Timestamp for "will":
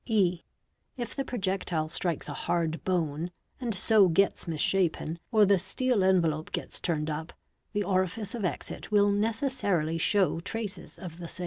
8.91-9.11